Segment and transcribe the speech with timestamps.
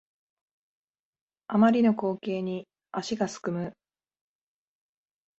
[1.47, 3.73] あまりの光景に足がすくむ